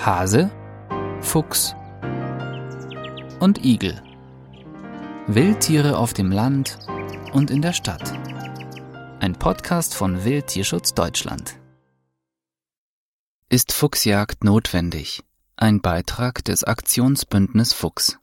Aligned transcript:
Hase, 0.00 0.52
Fuchs 1.20 1.74
und 3.40 3.64
Igel. 3.64 4.00
Wildtiere 5.26 5.98
auf 5.98 6.14
dem 6.14 6.30
Land 6.30 6.78
und 7.32 7.50
in 7.50 7.62
der 7.62 7.72
Stadt. 7.72 8.12
Ein 9.18 9.34
Podcast 9.34 9.96
von 9.96 10.24
Wildtierschutz 10.24 10.94
Deutschland. 10.94 11.58
Ist 13.48 13.72
Fuchsjagd 13.72 14.44
notwendig? 14.44 15.24
Ein 15.56 15.80
Beitrag 15.80 16.44
des 16.44 16.62
Aktionsbündnis 16.62 17.72
Fuchs. 17.72 18.18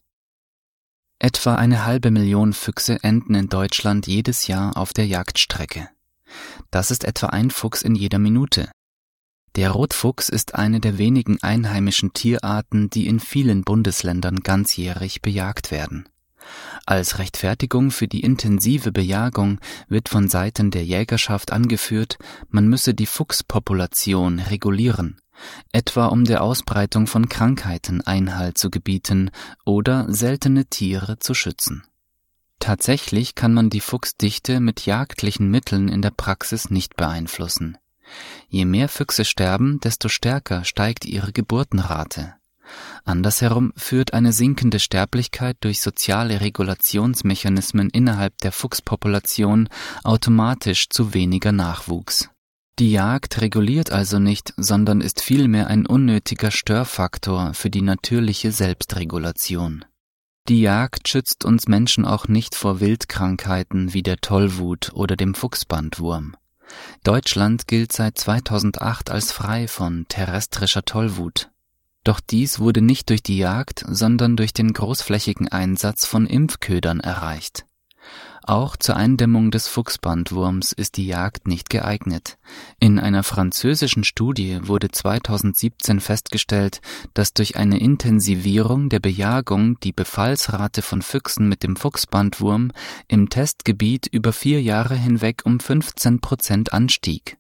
Etwa 1.20 1.56
eine 1.56 1.86
halbe 1.86 2.10
Million 2.10 2.54
Füchse 2.54 3.04
enden 3.04 3.36
in 3.36 3.50
Deutschland 3.50 4.08
jedes 4.08 4.48
Jahr 4.48 4.78
auf 4.78 4.94
der 4.94 5.08
Jagdstrecke. 5.08 5.90
Das 6.72 6.90
ist 6.90 7.04
etwa 7.04 7.28
ein 7.28 7.52
Fuchs 7.52 7.82
in 7.82 7.96
jeder 7.96 8.18
Minute. 8.20 8.72
Der 9.56 9.72
Rotfuchs 9.72 10.28
ist 10.28 10.56
eine 10.56 10.82
der 10.82 10.98
wenigen 10.98 11.42
einheimischen 11.42 12.12
Tierarten, 12.12 12.90
die 12.90 13.08
in 13.08 13.22
vielen 13.22 13.64
Bundesländern 13.64 14.42
ganzjährig 14.42 15.22
bejagt 15.22 15.72
werden. 15.72 16.10
Als 16.86 17.20
Rechtfertigung 17.20 17.90
für 17.90 18.08
die 18.08 18.20
intensive 18.20 18.92
Bejagung 18.92 19.60
wird 19.88 20.10
von 20.10 20.28
Seiten 20.28 20.72
der 20.72 20.84
Jägerschaft 20.84 21.54
angeführt, 21.54 22.18
man 22.50 22.68
müsse 22.68 22.94
die 22.94 23.06
Fuchspopulation 23.06 24.40
regulieren, 24.40 25.22
etwa 25.72 26.08
um 26.08 26.26
der 26.26 26.44
Ausbreitung 26.44 27.08
von 27.08 27.30
Krankheiten 27.30 28.02
Einhalt 28.02 28.58
zu 28.58 28.70
gebieten 28.70 29.32
oder 29.66 30.06
seltene 30.12 30.66
Tiere 30.66 31.18
zu 31.20 31.34
schützen. 31.34 31.84
Tatsächlich 32.60 33.36
kann 33.36 33.54
man 33.54 33.70
die 33.70 33.82
Fuchsdichte 33.82 34.60
mit 34.60 34.86
jagdlichen 34.86 35.50
Mitteln 35.50 35.88
in 35.88 36.02
der 36.02 36.12
Praxis 36.12 36.70
nicht 36.70 36.96
beeinflussen. 36.96 37.78
Je 38.48 38.66
mehr 38.66 38.90
Füchse 38.90 39.26
sterben, 39.26 39.80
desto 39.80 40.10
stärker 40.10 40.64
steigt 40.64 41.06
ihre 41.06 41.32
Geburtenrate. 41.32 42.36
Andersherum 43.04 43.74
führt 43.76 44.14
eine 44.14 44.32
sinkende 44.32 44.80
Sterblichkeit 44.80 45.58
durch 45.62 45.82
soziale 45.82 46.42
Regulationsmechanismen 46.42 47.90
innerhalb 47.90 48.38
der 48.40 48.52
Fuchspopulation 48.52 49.70
automatisch 50.04 50.90
zu 50.90 51.14
weniger 51.14 51.52
Nachwuchs. 51.52 52.30
Die 52.80 52.92
Jagd 52.92 53.40
reguliert 53.40 53.92
also 53.92 54.20
nicht, 54.20 54.54
sondern 54.58 55.00
ist 55.00 55.22
vielmehr 55.22 55.68
ein 55.68 55.86
unnötiger 55.86 56.52
Störfaktor 56.52 57.54
für 57.54 57.70
die 57.70 57.82
natürliche 57.82 58.52
Selbstregulation. 58.52 59.86
Die 60.50 60.62
Jagd 60.62 61.08
schützt 61.08 61.46
uns 61.46 61.68
Menschen 61.68 62.06
auch 62.06 62.28
nicht 62.28 62.54
vor 62.54 62.82
Wildkrankheiten 62.82 63.94
wie 63.94 64.04
der 64.04 64.18
Tollwut 64.18 64.92
oder 64.94 65.16
dem 65.16 65.36
Fuchsbandwurm. 65.36 66.36
Deutschland 67.04 67.68
gilt 67.68 67.92
seit 67.92 68.18
2008 68.18 69.12
als 69.12 69.32
frei 69.32 69.68
von 69.68 70.06
terrestrischer 70.08 70.84
Tollwut. 70.84 71.50
Doch 72.04 72.20
dies 72.20 72.60
wurde 72.60 72.82
nicht 72.82 73.10
durch 73.10 73.24
die 73.24 73.38
Jagd, 73.38 73.84
sondern 73.88 74.38
durch 74.38 74.54
den 74.54 74.74
großflächigen 74.74 75.48
Einsatz 75.48 76.06
von 76.06 76.28
Impfködern 76.28 77.00
erreicht. 77.00 77.66
Auch 78.48 78.78
zur 78.78 78.96
Eindämmung 78.96 79.50
des 79.50 79.68
Fuchsbandwurms 79.68 80.72
ist 80.72 80.98
die 80.98 81.08
Jagd 81.08 81.48
nicht 81.48 81.72
geeignet. 81.72 82.38
In 82.80 83.00
einer 83.00 83.24
französischen 83.24 84.04
Studie 84.04 84.60
wurde 84.62 84.92
2017 84.92 86.00
festgestellt, 86.00 86.80
dass 87.16 87.34
durch 87.34 87.56
eine 87.58 87.80
Intensivierung 87.80 88.90
der 88.90 89.00
Bejagung 89.00 89.80
die 89.80 89.94
Befallsrate 89.94 90.84
von 90.84 91.02
Füchsen 91.02 91.50
mit 91.50 91.64
dem 91.64 91.76
Fuchsbandwurm 91.76 92.72
im 93.08 93.30
Testgebiet 93.30 94.06
über 94.06 94.32
vier 94.32 94.62
Jahre 94.62 94.96
hinweg 94.96 95.42
um 95.44 95.60
15 95.60 96.22
Prozent 96.22 96.72
anstieg. 96.72 97.38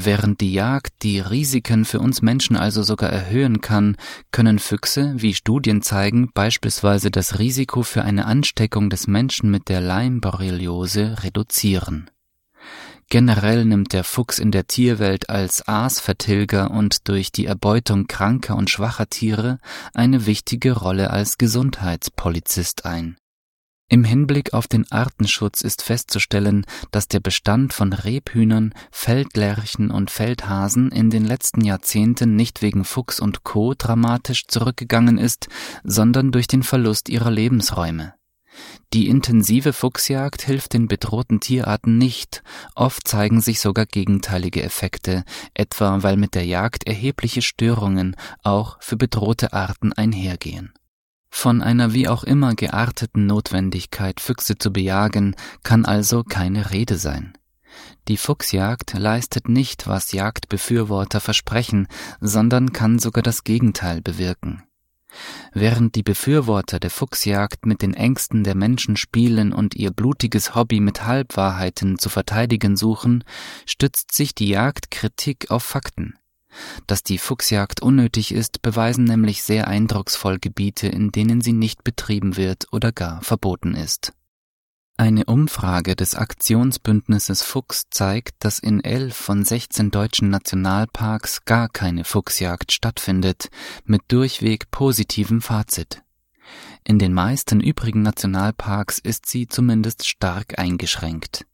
Während 0.00 0.40
die 0.40 0.52
Jagd 0.52 1.02
die 1.02 1.18
Risiken 1.18 1.84
für 1.84 1.98
uns 1.98 2.22
Menschen 2.22 2.54
also 2.54 2.84
sogar 2.84 3.10
erhöhen 3.10 3.60
kann, 3.60 3.96
können 4.30 4.60
Füchse, 4.60 5.14
wie 5.16 5.34
Studien 5.34 5.82
zeigen, 5.82 6.30
beispielsweise 6.32 7.10
das 7.10 7.40
Risiko 7.40 7.82
für 7.82 8.02
eine 8.02 8.26
Ansteckung 8.26 8.90
des 8.90 9.08
Menschen 9.08 9.50
mit 9.50 9.68
der 9.68 9.80
Leimborreliose 9.80 11.16
reduzieren. 11.24 12.10
Generell 13.10 13.64
nimmt 13.64 13.92
der 13.92 14.04
Fuchs 14.04 14.38
in 14.38 14.52
der 14.52 14.68
Tierwelt 14.68 15.30
als 15.30 15.66
Aasvertilger 15.66 16.70
und 16.70 17.08
durch 17.08 17.32
die 17.32 17.46
Erbeutung 17.46 18.06
kranker 18.06 18.54
und 18.54 18.70
schwacher 18.70 19.08
Tiere 19.08 19.58
eine 19.94 20.26
wichtige 20.26 20.74
Rolle 20.74 21.10
als 21.10 21.38
Gesundheitspolizist 21.38 22.84
ein. 22.84 23.16
Im 23.90 24.04
Hinblick 24.04 24.52
auf 24.52 24.68
den 24.68 24.90
Artenschutz 24.92 25.62
ist 25.62 25.80
festzustellen, 25.80 26.66
dass 26.90 27.08
der 27.08 27.20
Bestand 27.20 27.72
von 27.72 27.94
Rebhühnern, 27.94 28.74
Feldlerchen 28.90 29.90
und 29.90 30.10
Feldhasen 30.10 30.92
in 30.92 31.08
den 31.08 31.24
letzten 31.24 31.62
Jahrzehnten 31.62 32.36
nicht 32.36 32.60
wegen 32.60 32.84
Fuchs 32.84 33.18
und 33.18 33.44
Co. 33.44 33.72
dramatisch 33.72 34.46
zurückgegangen 34.46 35.16
ist, 35.16 35.48
sondern 35.84 36.32
durch 36.32 36.46
den 36.46 36.62
Verlust 36.62 37.08
ihrer 37.08 37.30
Lebensräume. 37.30 38.12
Die 38.92 39.08
intensive 39.08 39.72
Fuchsjagd 39.72 40.42
hilft 40.42 40.74
den 40.74 40.86
bedrohten 40.86 41.40
Tierarten 41.40 41.96
nicht, 41.96 42.42
oft 42.74 43.08
zeigen 43.08 43.40
sich 43.40 43.60
sogar 43.60 43.86
gegenteilige 43.86 44.62
Effekte, 44.62 45.24
etwa 45.54 46.02
weil 46.02 46.18
mit 46.18 46.34
der 46.34 46.44
Jagd 46.44 46.86
erhebliche 46.86 47.40
Störungen 47.40 48.16
auch 48.42 48.76
für 48.82 48.96
bedrohte 48.96 49.54
Arten 49.54 49.94
einhergehen. 49.94 50.74
Von 51.30 51.62
einer 51.62 51.92
wie 51.92 52.08
auch 52.08 52.24
immer 52.24 52.54
gearteten 52.54 53.26
Notwendigkeit, 53.26 54.20
Füchse 54.20 54.58
zu 54.58 54.72
bejagen, 54.72 55.36
kann 55.62 55.84
also 55.84 56.24
keine 56.24 56.70
Rede 56.70 56.96
sein. 56.96 57.34
Die 58.08 58.16
Fuchsjagd 58.16 58.94
leistet 58.94 59.48
nicht, 59.48 59.86
was 59.86 60.12
Jagdbefürworter 60.12 61.20
versprechen, 61.20 61.86
sondern 62.20 62.72
kann 62.72 62.98
sogar 62.98 63.22
das 63.22 63.44
Gegenteil 63.44 64.00
bewirken. 64.00 64.64
Während 65.52 65.94
die 65.94 66.02
Befürworter 66.02 66.78
der 66.78 66.90
Fuchsjagd 66.90 67.66
mit 67.66 67.82
den 67.82 67.94
Ängsten 67.94 68.44
der 68.44 68.54
Menschen 68.54 68.96
spielen 68.96 69.52
und 69.52 69.74
ihr 69.74 69.90
blutiges 69.90 70.54
Hobby 70.54 70.80
mit 70.80 71.04
Halbwahrheiten 71.04 71.98
zu 71.98 72.08
verteidigen 72.08 72.76
suchen, 72.76 73.24
stützt 73.66 74.14
sich 74.14 74.34
die 74.34 74.48
Jagdkritik 74.48 75.50
auf 75.50 75.64
Fakten. 75.64 76.18
Dass 76.86 77.02
die 77.02 77.18
Fuchsjagd 77.18 77.82
unnötig 77.82 78.32
ist, 78.32 78.62
beweisen 78.62 79.04
nämlich 79.04 79.42
sehr 79.42 79.68
eindrucksvoll 79.68 80.38
Gebiete, 80.38 80.88
in 80.88 81.12
denen 81.12 81.40
sie 81.40 81.52
nicht 81.52 81.84
betrieben 81.84 82.36
wird 82.36 82.66
oder 82.72 82.92
gar 82.92 83.22
verboten 83.22 83.74
ist. 83.74 84.12
Eine 85.00 85.26
Umfrage 85.26 85.94
des 85.94 86.16
Aktionsbündnisses 86.16 87.42
Fuchs 87.42 87.84
zeigt, 87.88 88.34
dass 88.40 88.58
in 88.58 88.82
elf 88.82 89.14
von 89.14 89.44
16 89.44 89.92
deutschen 89.92 90.28
Nationalparks 90.28 91.44
gar 91.44 91.68
keine 91.68 92.02
Fuchsjagd 92.02 92.72
stattfindet, 92.72 93.48
mit 93.84 94.02
durchweg 94.08 94.72
positivem 94.72 95.40
Fazit. 95.40 96.02
In 96.82 96.98
den 96.98 97.12
meisten 97.12 97.60
übrigen 97.60 98.02
Nationalparks 98.02 98.98
ist 98.98 99.26
sie 99.26 99.46
zumindest 99.46 100.08
stark 100.08 100.58
eingeschränkt. 100.58 101.46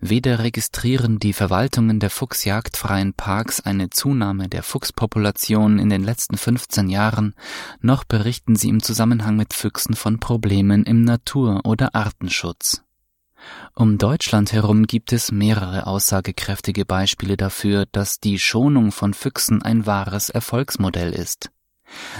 Weder 0.00 0.38
registrieren 0.38 1.18
die 1.18 1.32
Verwaltungen 1.32 1.98
der 1.98 2.10
fuchsjagdfreien 2.10 3.14
Parks 3.14 3.60
eine 3.60 3.90
Zunahme 3.90 4.48
der 4.48 4.62
Fuchspopulation 4.62 5.78
in 5.78 5.90
den 5.90 6.04
letzten 6.04 6.36
15 6.36 6.88
Jahren, 6.88 7.34
noch 7.80 8.04
berichten 8.04 8.54
sie 8.54 8.68
im 8.68 8.82
Zusammenhang 8.82 9.36
mit 9.36 9.54
Füchsen 9.54 9.94
von 9.94 10.20
Problemen 10.20 10.84
im 10.84 11.02
Natur- 11.02 11.62
oder 11.64 11.94
Artenschutz. 11.96 12.82
Um 13.74 13.98
Deutschland 13.98 14.52
herum 14.52 14.86
gibt 14.86 15.12
es 15.12 15.32
mehrere 15.32 15.86
aussagekräftige 15.86 16.84
Beispiele 16.84 17.36
dafür, 17.36 17.86
dass 17.90 18.20
die 18.20 18.38
Schonung 18.38 18.92
von 18.92 19.14
Füchsen 19.14 19.62
ein 19.62 19.86
wahres 19.86 20.28
Erfolgsmodell 20.28 21.12
ist. 21.12 21.50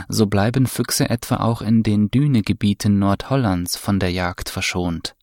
So 0.09 0.27
bleiben 0.27 0.67
Füchse 0.67 1.11
etwa 1.11 1.37
auch 1.37 1.61
in 1.61 1.83
den 1.83 2.11
Dünegebieten 2.11 2.99
Nordhollands 2.99 3.77
von 3.77 4.01
der 4.01 4.11
Jagd 4.11 4.49
verschont. 4.49 5.15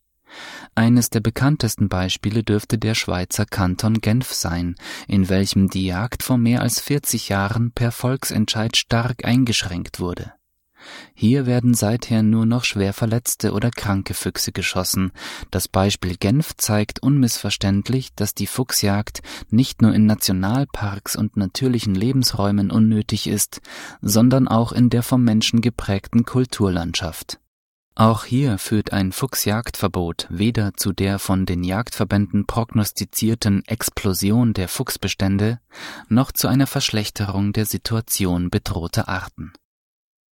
Eines 0.74 1.10
der 1.10 1.20
bekanntesten 1.20 1.88
Beispiele 1.88 2.42
dürfte 2.42 2.78
der 2.78 2.94
Schweizer 2.94 3.46
Kanton 3.46 4.00
Genf 4.00 4.32
sein, 4.32 4.74
in 5.08 5.28
welchem 5.28 5.68
die 5.68 5.86
Jagd 5.86 6.22
vor 6.22 6.38
mehr 6.38 6.62
als 6.62 6.80
40 6.80 7.28
Jahren 7.28 7.72
per 7.72 7.92
Volksentscheid 7.92 8.76
stark 8.76 9.24
eingeschränkt 9.24 10.00
wurde. 10.00 10.32
Hier 11.14 11.46
werden 11.46 11.74
seither 11.74 12.22
nur 12.22 12.46
noch 12.46 12.64
schwer 12.64 12.92
verletzte 12.92 13.52
oder 13.52 13.70
kranke 13.70 14.14
Füchse 14.14 14.52
geschossen. 14.52 15.12
Das 15.50 15.68
Beispiel 15.68 16.16
Genf 16.16 16.54
zeigt 16.56 17.02
unmissverständlich, 17.02 18.14
dass 18.14 18.34
die 18.34 18.46
Fuchsjagd 18.46 19.22
nicht 19.50 19.82
nur 19.82 19.94
in 19.94 20.06
Nationalparks 20.06 21.16
und 21.16 21.36
natürlichen 21.36 21.94
Lebensräumen 21.94 22.70
unnötig 22.70 23.26
ist, 23.26 23.60
sondern 24.00 24.48
auch 24.48 24.72
in 24.72 24.90
der 24.90 25.02
vom 25.02 25.24
Menschen 25.24 25.60
geprägten 25.60 26.24
Kulturlandschaft. 26.24 27.38
Auch 27.98 28.26
hier 28.26 28.58
führt 28.58 28.92
ein 28.92 29.10
Fuchsjagdverbot 29.10 30.26
weder 30.28 30.74
zu 30.74 30.92
der 30.92 31.18
von 31.18 31.46
den 31.46 31.64
Jagdverbänden 31.64 32.46
prognostizierten 32.46 33.64
Explosion 33.66 34.52
der 34.52 34.68
Fuchsbestände 34.68 35.60
noch 36.10 36.30
zu 36.30 36.46
einer 36.46 36.66
Verschlechterung 36.66 37.54
der 37.54 37.64
Situation 37.64 38.50
bedrohter 38.50 39.08
Arten. 39.08 39.54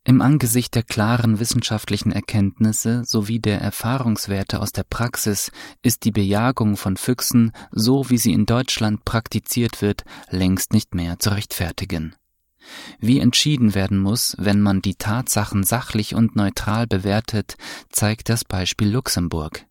Im 0.04 0.20
Angesicht 0.20 0.76
der 0.76 0.84
klaren 0.84 1.40
wissenschaftlichen 1.40 2.12
Erkenntnisse 2.12 3.04
sowie 3.06 3.40
der 3.40 3.62
Erfahrungswerte 3.62 4.60
aus 4.60 4.74
der 4.74 4.84
Praxis 4.84 5.50
ist 5.82 6.04
die 6.04 6.12
Bejagung 6.12 6.76
von 6.76 6.98
Füchsen, 6.98 7.54
so 7.72 8.10
wie 8.10 8.18
sie 8.18 8.34
in 8.34 8.46
Deutschland 8.46 9.06
praktiziert 9.06 9.82
wird, 9.82 10.04
längst 10.30 10.74
nicht 10.74 10.94
mehr 10.94 11.18
zu 11.18 11.30
rechtfertigen. 11.30 12.14
Wie 13.00 13.20
entschieden 13.20 13.76
werden 13.76 14.00
muss, 14.00 14.36
wenn 14.40 14.62
man 14.62 14.82
die 14.82 14.96
Tatsachen 14.96 15.64
sachlich 15.64 16.16
und 16.16 16.36
neutral 16.36 16.88
bewertet, 16.88 17.56
zeigt 17.90 18.30
das 18.30 18.46
Beispiel 18.46 18.90
Luxemburg. 18.90 19.66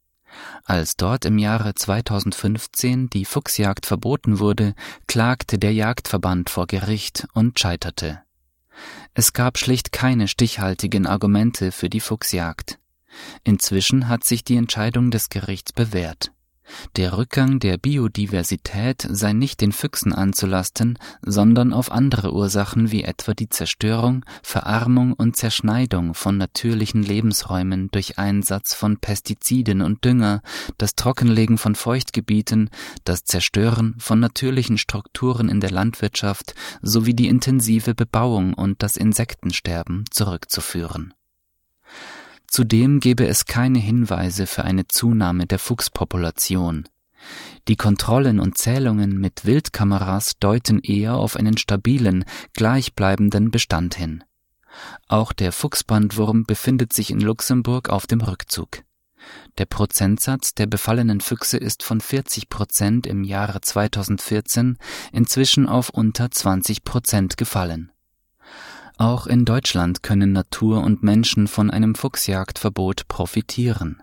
Als 0.65 0.97
dort 0.97 1.25
im 1.25 1.39
Jahre 1.39 1.75
2015 1.75 3.11
die 3.11 3.25
Fuchsjagd 3.25 3.87
verboten 3.87 4.39
wurde, 4.39 4.75
klagte 5.07 5.59
der 5.59 5.73
Jagdverband 5.73 6.51
vor 6.51 6.67
Gericht 6.67 7.27
und 7.35 7.59
scheiterte. 7.59 8.23
Es 9.15 9.33
gab 9.33 9.59
schlicht 9.59 9.93
keine 9.93 10.29
stichhaltigen 10.29 11.07
Argumente 11.07 11.73
für 11.73 11.91
die 11.91 12.01
Fuchsjagd. 12.01 12.79
Inzwischen 13.45 14.09
hat 14.09 14.25
sich 14.25 14.43
die 14.43 14.57
Entscheidung 14.57 15.11
des 15.11 15.29
Gerichts 15.29 15.73
bewährt. 15.73 16.33
Der 16.97 17.17
Rückgang 17.17 17.59
der 17.59 17.79
Biodiversität 17.79 19.07
sei 19.11 19.33
nicht 19.33 19.61
den 19.61 19.73
Füchsen 19.73 20.13
anzulasten, 20.13 20.99
sondern 21.23 21.73
auf 21.73 21.91
andere 21.91 22.33
Ursachen 22.33 22.91
wie 22.91 23.03
etwa 23.03 23.35
die 23.35 23.49
Zerstörung, 23.49 24.25
Verarmung 24.43 25.13
und 25.13 25.37
Zerschneidung 25.37 26.15
von 26.15 26.37
natürlichen 26.37 27.03
Lebensräumen 27.03 27.91
durch 27.91 28.19
Einsatz 28.19 28.75
von 28.75 28.99
Pestiziden 28.99 29.83
und 29.83 30.05
Dünger, 30.05 30.43
das 30.79 30.95
Trockenlegen 30.95 31.59
von 31.59 31.75
Feuchtgebieten, 31.75 32.71
das 33.05 33.25
Zerstören 33.25 33.95
von 33.99 34.21
natürlichen 34.21 34.79
Strukturen 34.79 35.49
in 35.49 35.61
der 35.61 35.71
Landwirtschaft 35.71 36.55
sowie 36.83 37.15
die 37.15 37.29
intensive 37.29 37.95
Bebauung 37.95 38.55
und 38.55 38.83
das 38.83 38.97
Insektensterben 38.97 40.05
zurückzuführen. 40.11 41.15
Zudem 42.53 43.01
gebe 43.01 43.27
es 43.27 43.47
keine 43.47 43.79
Hinweise 43.79 44.47
für 44.47 44.63
eine 44.63 44.87
Zunahme 44.87 45.47
der 45.47 45.59
Fuchspopulation. 45.59 46.87
Die 47.67 47.77
Kontrollen 47.77 48.39
und 48.41 48.59
Zählungen 48.59 49.19
mit 49.19 49.47
Wildkameras 49.47 50.35
deuten 50.39 50.79
eher 50.81 51.15
auf 51.15 51.37
einen 51.37 51.57
stabilen, 51.57 52.27
gleichbleibenden 52.53 53.51
Bestand 53.51 53.95
hin. 53.95 54.23
Auch 55.09 55.33
der 55.33 55.51
Fuchsbandwurm 55.51 56.45
befindet 56.45 56.93
sich 56.93 57.11
in 57.11 57.21
Luxemburg 57.21 57.89
auf 57.89 58.07
dem 58.07 58.21
Rückzug. 58.21 58.83
Der 59.57 59.65
Prozentsatz 59.65 60.53
der 60.53 60.67
befallenen 60.67 61.23
Füchse 61.23 61.57
ist 61.57 61.83
von 61.83 62.03
40 62.03 62.51
Prozent 62.51 63.07
im 63.07 63.25
Jahre 63.25 63.63
2014 63.63 64.77
inzwischen 65.11 65.67
auf 65.67 65.89
unter 65.89 66.31
20 66.31 66.85
Prozent 66.85 67.39
gefallen. 67.39 67.92
Auch 69.03 69.27
in 69.27 69.45
Deutschland 69.45 70.05
können 70.05 70.31
Natur 70.31 70.85
und 70.85 71.03
Menschen 71.03 71.49
von 71.49 71.73
einem 71.73 71.97
Fuchsjagdverbot 71.97 73.09
profitieren. 73.09 74.01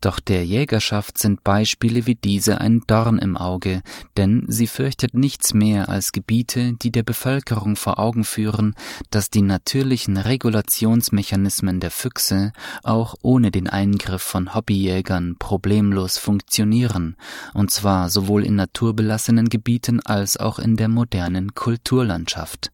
Doch 0.00 0.18
der 0.18 0.46
Jägerschaft 0.46 1.18
sind 1.18 1.44
Beispiele 1.44 2.06
wie 2.06 2.14
diese 2.14 2.58
ein 2.58 2.80
Dorn 2.86 3.18
im 3.18 3.36
Auge, 3.36 3.82
denn 4.16 4.46
sie 4.48 4.66
fürchtet 4.66 5.12
nichts 5.12 5.52
mehr 5.52 5.90
als 5.90 6.10
Gebiete, 6.12 6.72
die 6.72 6.90
der 6.90 7.02
Bevölkerung 7.02 7.76
vor 7.76 7.98
Augen 7.98 8.24
führen, 8.24 8.74
dass 9.10 9.28
die 9.28 9.42
natürlichen 9.42 10.16
Regulationsmechanismen 10.16 11.80
der 11.80 11.90
Füchse 11.90 12.52
auch 12.82 13.16
ohne 13.20 13.50
den 13.50 13.68
Eingriff 13.68 14.22
von 14.22 14.54
Hobbyjägern 14.54 15.36
problemlos 15.38 16.16
funktionieren, 16.16 17.16
und 17.52 17.70
zwar 17.70 18.08
sowohl 18.08 18.46
in 18.46 18.54
naturbelassenen 18.54 19.50
Gebieten 19.50 20.00
als 20.00 20.38
auch 20.38 20.58
in 20.58 20.76
der 20.76 20.88
modernen 20.88 21.54
Kulturlandschaft. 21.54 22.73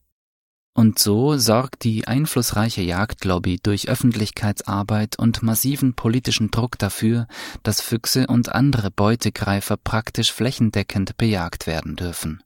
Und 0.72 0.99
so 0.99 1.37
sorgt 1.37 1.82
die 1.84 2.06
einflussreiche 2.06 2.82
Jagdlobby 2.82 3.58
durch 3.62 3.88
Öffentlichkeitsarbeit 3.88 5.19
und 5.19 5.43
massiven 5.43 5.94
politischen 5.94 6.50
Druck 6.50 6.78
dafür, 6.78 7.26
dass 7.62 7.81
Füchse 7.81 8.26
und 8.28 8.55
andere 8.55 8.90
Beutegreifer 8.90 9.76
praktisch 9.76 10.32
flächendeckend 10.32 11.17
bejagt 11.17 11.67
werden 11.67 11.96
dürfen. 11.96 12.43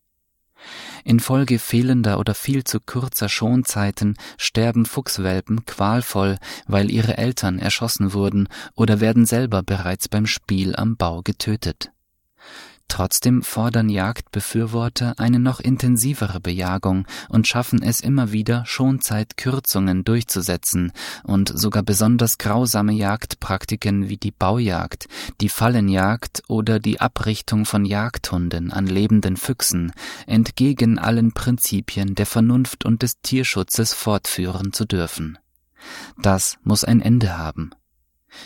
Infolge 1.05 1.59
fehlender 1.59 2.19
oder 2.19 2.35
viel 2.35 2.65
zu 2.65 2.81
kurzer 2.81 3.29
Schonzeiten 3.29 4.17
sterben 4.39 4.87
Fuchswelpen 4.87 5.67
qualvoll, 5.67 6.39
weil 6.67 6.91
ihre 6.91 7.19
Eltern 7.19 7.59
erschossen 7.59 8.15
wurden 8.15 8.49
oder 8.75 9.01
werden 9.01 9.27
selber 9.27 9.63
bereits 9.63 10.09
beim 10.09 10.27
Spiel 10.27 10.75
am 10.75 10.97
Bau 10.97 11.21
getötet. 11.23 11.94
Trotzdem 12.89 13.43
fordern 13.43 13.89
Jagdbefürworter 13.89 15.15
eine 15.19 15.41
noch 15.41 15.59
intensivere 15.59 16.39
Bejagung 16.41 17.07
und 17.29 17.49
schaffen 17.49 17.83
es 17.83 18.01
immer 18.01 18.31
wieder, 18.31 18.65
Schonzeitkürzungen 18.67 20.05
durchzusetzen 20.05 20.93
und 21.25 21.53
sogar 21.55 21.83
besonders 21.83 22.39
grausame 22.39 22.93
Jagdpraktiken 22.93 24.09
wie 24.09 24.17
die 24.17 24.31
Baujagd, 24.31 25.09
die 25.41 25.49
Fallenjagd 25.49 26.43
oder 26.47 26.79
die 26.79 27.01
Abrichtung 27.01 27.65
von 27.65 27.85
Jagdhunden 27.85 28.71
an 28.71 28.87
lebenden 28.87 29.37
Füchsen 29.37 29.93
entgegen 30.27 30.99
allen 30.99 31.33
Prinzipien 31.33 32.15
der 32.15 32.27
Vernunft 32.27 32.85
und 32.85 33.03
des 33.03 33.21
Tierschutzes 33.23 33.93
fortführen 33.93 34.73
zu 34.73 34.85
dürfen. 34.85 35.39
Das 36.23 36.59
muss 36.63 36.85
ein 36.85 37.01
Ende 37.01 37.37
haben. 37.37 37.71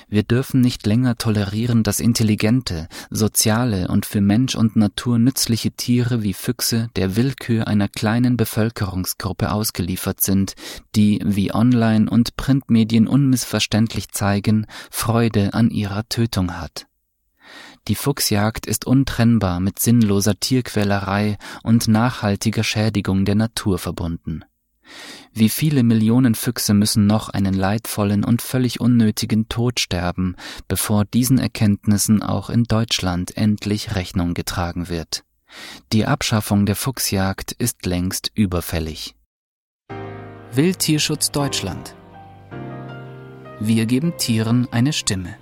Wir 0.09 0.23
dürfen 0.23 0.61
nicht 0.61 0.87
länger 0.87 1.17
tolerieren, 1.17 1.83
dass 1.83 2.01
intelligente, 2.01 2.89
soziale 3.11 3.89
und 3.89 4.07
für 4.07 4.21
Mensch 4.21 4.55
und 4.55 4.77
Natur 4.77 5.19
nützliche 5.19 5.73
Tiere 5.73 6.23
wie 6.23 6.35
Füchse 6.35 6.89
der 6.97 7.17
Willkür 7.17 7.67
einer 7.69 7.89
kleinen 7.89 8.37
Bevölkerungsgruppe 8.37 9.53
ausgeliefert 9.53 10.21
sind, 10.21 10.55
die, 10.95 11.21
wie 11.25 11.55
Online- 11.55 12.11
und 12.11 12.37
Printmedien 12.37 13.09
unmissverständlich 13.09 14.09
zeigen, 14.11 14.67
Freude 14.91 15.55
an 15.55 15.71
ihrer 15.71 16.09
Tötung 16.09 16.57
hat. 16.59 16.87
Die 17.89 17.95
Fuchsjagd 17.95 18.67
ist 18.67 18.87
untrennbar 18.87 19.61
mit 19.61 19.79
sinnloser 19.79 20.39
Tierquälerei 20.39 21.39
und 21.63 21.89
nachhaltiger 21.89 22.63
Schädigung 22.63 23.25
der 23.25 23.35
Natur 23.35 23.79
verbunden. 23.79 24.45
Wie 25.33 25.49
viele 25.49 25.83
Millionen 25.83 26.35
Füchse 26.35 26.75
müssen 26.75 27.07
noch 27.07 27.29
einen 27.29 27.55
leidvollen 27.55 28.25
und 28.25 28.43
völlig 28.43 28.81
unnötigen 28.81 29.49
Tod 29.49 29.81
sterben, 29.81 30.37
bevor 30.67 31.05
diesen 31.05 31.39
Erkenntnissen 31.39 32.23
auch 32.23 32.51
in 32.51 32.65
Deutschland 32.65 33.37
endlich 33.37 33.95
Rechnung 33.95 34.35
getragen 34.35 34.89
wird. 34.89 35.25
Die 35.93 36.07
Abschaffung 36.07 36.67
der 36.67 36.77
Fuchsjagd 36.77 37.53
ist 37.53 37.87
längst 37.87 38.31
überfällig. 38.35 39.15
Wildtierschutz 40.53 41.31
Deutschland 41.31 41.95
Wir 43.61 43.87
geben 43.87 44.17
Tieren 44.17 44.69
eine 44.71 44.93
Stimme. 44.93 45.37